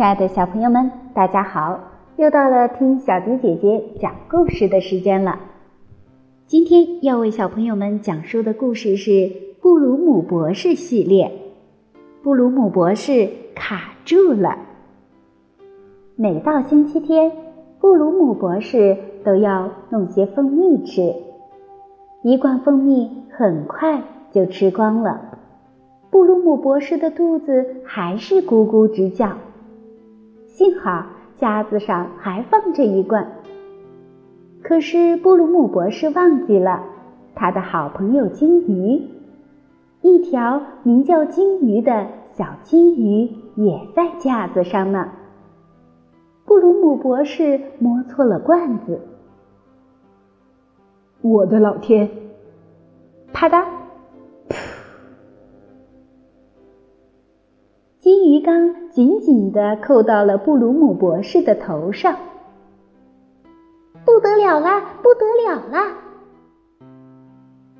[0.00, 1.78] 亲爱的小朋友们，大家好！
[2.16, 5.38] 又到了听小迪姐姐讲故事的时间了。
[6.46, 9.10] 今天要为小朋友们讲述的故事是
[9.60, 11.30] 《布鲁姆博士》系列。
[12.22, 14.56] 布鲁姆博士卡住了。
[16.16, 17.30] 每到星期天，
[17.78, 21.14] 布鲁姆博士都要弄些蜂蜜吃。
[22.22, 24.02] 一罐蜂蜜很快
[24.32, 25.20] 就吃光了，
[26.08, 29.36] 布鲁姆博士的肚子还是咕咕直叫。
[30.50, 33.30] 幸好架子上还放着一罐，
[34.62, 36.84] 可是布鲁姆博士忘记了
[37.34, 39.08] 他的好朋友金鱼，
[40.02, 45.12] 一条名叫金鱼的小金鱼也在架子上呢。
[46.44, 49.00] 布鲁姆博士摸错了罐子，
[51.22, 52.10] 我的老天！
[53.32, 53.79] 啪嗒。
[58.40, 62.16] 金鱼缸紧紧地扣到了布鲁姆博士的头上，
[64.06, 65.92] 不得了啦，不得了啦！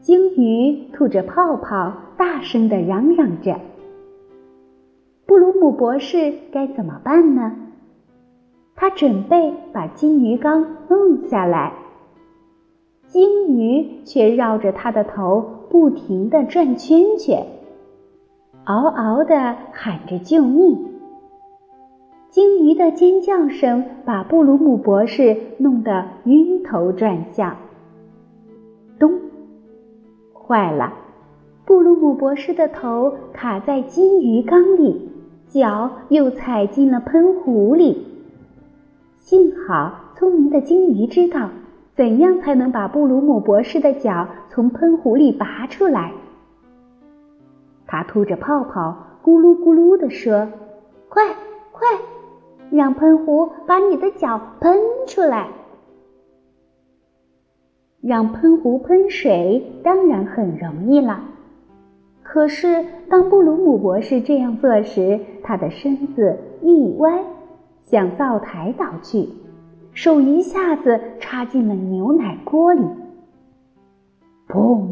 [0.00, 3.60] 鲸鱼吐着泡泡，大声地嚷嚷着。
[5.26, 7.54] 布鲁姆博士该怎么办呢？
[8.74, 11.74] 他准备把金鱼缸弄下来，
[13.08, 17.46] 鲸鱼却绕着他的头不停地转圈圈。
[18.66, 20.76] 嗷嗷地喊着救命！
[22.30, 27.56] 鲸鱼的尖叫声把布鲁姆博士弄得晕头转向。
[28.98, 29.12] 咚！
[30.34, 30.92] 坏了！
[31.64, 35.12] 布鲁姆博士的头卡在金鱼缸里，
[35.46, 38.04] 脚又踩进了喷壶里。
[39.20, 41.50] 幸好聪明的鲸鱼知道
[41.94, 46.10] 怎样才能把布鲁姆博士的脚从喷壶里拔出来。
[47.86, 50.48] 他吐着泡泡，咕噜咕噜地说
[51.08, 51.24] ：“快
[51.72, 51.86] 快，
[52.70, 54.76] 让喷壶把你的脚喷
[55.06, 55.48] 出来。
[58.00, 61.20] 让喷壶喷水当然很容易了。
[62.22, 67.24] 可是当布鲁姆博士这样做时，他的身子一歪，
[67.82, 69.28] 向灶台倒去，
[69.92, 72.84] 手一下子插进了牛奶锅里。
[74.48, 74.86] 砰！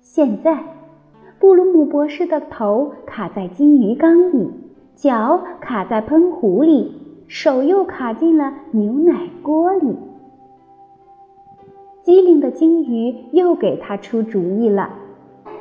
[0.00, 0.62] 现在。”
[1.40, 4.50] 布鲁姆博士的头卡在金鱼缸里，
[4.96, 6.92] 脚卡在喷壶里，
[7.28, 9.96] 手又卡进了牛奶锅里。
[12.02, 14.90] 机灵的金鱼又给他出主意了：“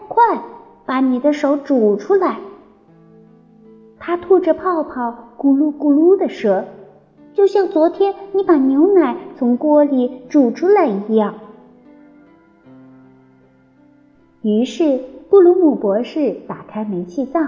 [0.10, 0.42] 快
[0.84, 2.40] 把你的手煮出来！”
[4.00, 6.64] 他吐着泡泡，咕噜咕噜地说
[7.36, 11.36] ：“就像昨天你把牛奶从锅里煮出来一样。”
[14.42, 15.00] 于是。
[15.38, 17.40] 布鲁姆博士打开煤气灶，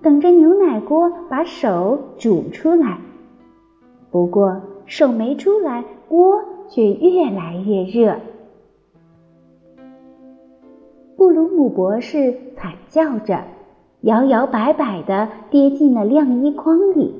[0.00, 2.96] 等着牛奶锅把手煮出来。
[4.10, 8.16] 不过手没出来，锅却越来越热。
[11.14, 13.44] 布鲁姆博士惨叫着，
[14.00, 17.14] 摇摇摆摆的跌进了晾衣筐里。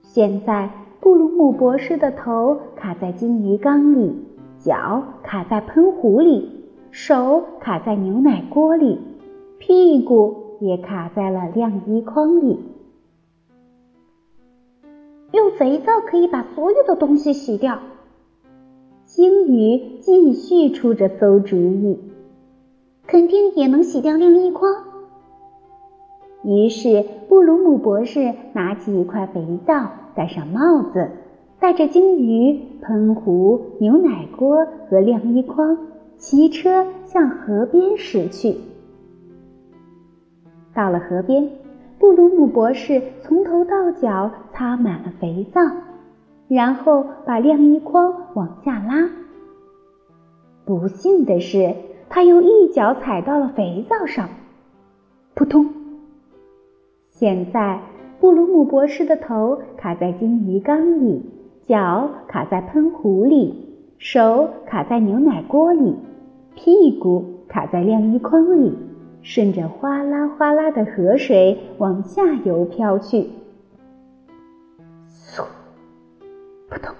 [0.00, 0.70] 现在，
[1.00, 4.16] 布鲁姆博士的头卡在金鱼缸里，
[4.58, 6.57] 脚卡在喷壶里。
[6.90, 8.98] 手卡在牛奶锅里，
[9.58, 12.58] 屁股也卡在了晾衣筐里。
[15.32, 17.78] 用肥皂可以把所有的东西洗掉。
[19.04, 21.98] 鲸鱼继续出着馊主意，
[23.06, 24.70] 肯定也能洗掉晾衣筐。
[26.42, 31.10] 于是布鲁姆博士拿起一块肥皂，戴上帽子，
[31.60, 35.76] 带着鲸鱼、喷壶、牛奶锅和晾衣筐。
[36.18, 38.56] 骑车向河边驶去。
[40.74, 41.48] 到了河边，
[41.98, 45.60] 布鲁姆博士从头到脚擦满了肥皂，
[46.48, 49.08] 然后把晾衣筐往下拉。
[50.64, 51.74] 不幸的是，
[52.08, 54.28] 他又一脚踩到了肥皂上，
[55.34, 55.72] 扑通！
[57.10, 57.80] 现在，
[58.20, 61.22] 布鲁姆博士的头卡在金鱼缸里，
[61.62, 63.67] 脚卡在喷壶里。
[63.98, 65.96] 手卡在牛奶锅里，
[66.54, 68.72] 屁股卡在晾衣筐里，
[69.22, 73.28] 顺着哗啦哗啦的河水往下游飘去。
[75.08, 75.42] 嗖，
[76.68, 76.94] 扑通，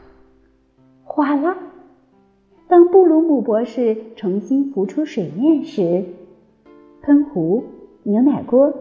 [1.05, 1.57] 哗啦！
[2.67, 6.05] 当布鲁姆博士重新浮出水面时，
[7.01, 7.63] 喷壶、
[8.03, 8.75] 牛奶锅、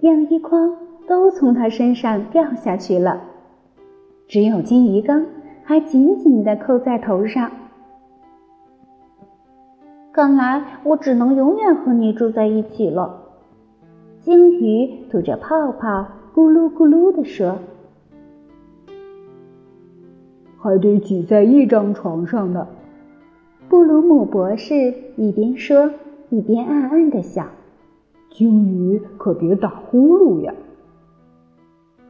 [0.00, 0.76] 晾衣筐
[1.06, 3.22] 都从他身上掉下去了，
[4.26, 5.24] 只有金鱼缸
[5.70, 7.48] 还紧紧地扣在头上。
[10.10, 13.20] 看来我只能永远和你住在一起了。
[14.18, 17.56] 鲸鱼吐着泡泡，咕噜咕噜地说
[20.58, 22.66] ：“还得挤在一张床上呢。”
[23.70, 25.88] 布鲁姆博士一边说，
[26.30, 27.46] 一边暗暗的想
[28.28, 30.52] ：“鲸鱼可别打呼噜呀。”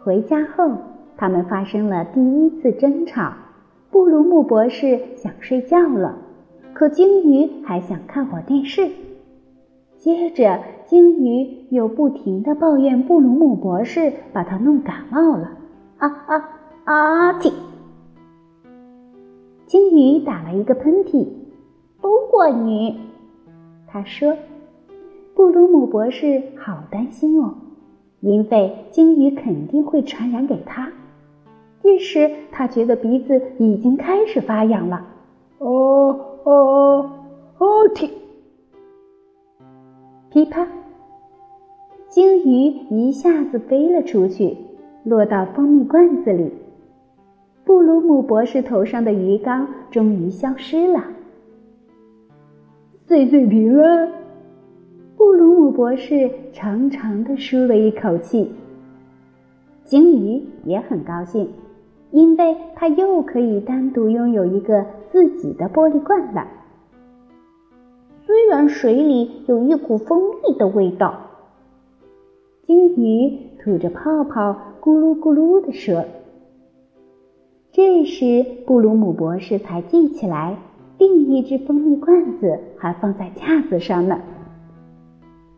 [0.02, 0.78] 回家后，
[1.18, 3.30] 他们发生了第一次争吵。
[3.90, 6.16] 布鲁姆博士想睡觉了，
[6.72, 8.88] 可鲸鱼还想看会儿电视。
[9.96, 15.58] 接着，鲸鱼又不停的抱怨布鲁姆博士把他弄感冒了。
[15.98, 16.48] 啊啊
[16.84, 17.32] 啊！
[17.40, 17.52] 嚏！
[19.66, 21.26] 鲸鱼打了一个喷嚏。
[22.00, 23.00] 不过你，
[23.88, 24.36] 他说，
[25.34, 27.54] 布鲁姆博士好担心哦，
[28.20, 30.92] 因为鲸鱼肯定会传染给他。
[31.82, 35.06] 这时，他觉得鼻子已经开始发痒了。
[35.58, 37.10] 哦哦
[37.58, 37.88] 哦！
[37.94, 38.08] 嚏！
[40.30, 40.66] 噼啪，
[42.08, 44.56] 鲸鱼一下子飞了出去，
[45.04, 46.52] 落到蜂蜜罐子里。
[47.64, 51.04] 布鲁姆博士头上的鱼缸终于消失了。
[53.06, 54.12] 岁岁平安！
[55.16, 58.50] 布鲁姆博士长长的舒了一口气。
[59.84, 61.48] 鲸鱼也很高兴，
[62.10, 66.46] 因为它又可以单独拥有一个自己的玻璃罐了。
[68.26, 71.20] 虽然水里有一股蜂蜜的味道，
[72.66, 76.04] 鲸鱼吐着泡泡，咕噜咕噜地说。
[77.72, 80.56] 这时，布鲁姆博士才记起来，
[80.98, 84.20] 另一只蜂蜜罐子还放在架子上呢。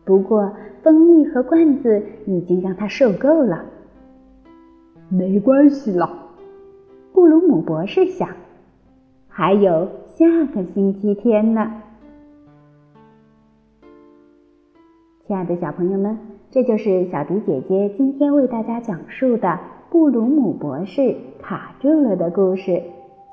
[0.05, 0.51] 不过，
[0.83, 3.65] 蜂蜜和罐子已经让他受够了。
[5.09, 6.22] 没关系了，
[7.23, 8.27] 布鲁姆博士想，
[9.29, 11.81] 还有下个星期天呢。
[15.25, 16.19] 亲爱的小朋友们，
[16.51, 19.57] 这就是小迪姐姐今天为大家讲述的
[19.89, 22.81] 布鲁姆博士卡住了的故事。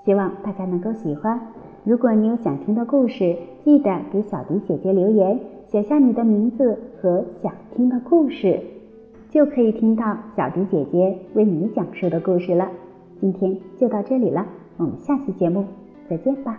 [0.04, 1.40] 希望大家能够喜欢。
[1.82, 8.60] 如果你有想听的故事，记得给小迪姐姐留言，写下你的名字和想听的故事，
[9.30, 12.68] 就可以听到小迪姐姐为你讲述的故事了。
[13.20, 14.46] 今天就到这里了，
[14.78, 15.66] 我们下期节目
[16.08, 16.58] 再见吧。